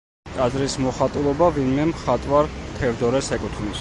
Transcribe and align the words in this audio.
ტაძრის 0.35 0.77
მოხატულობა 0.85 1.49
ვინმე 1.59 1.85
მხატვარ 1.91 2.51
თევდორეს 2.81 3.31
ეკუთვნის. 3.39 3.69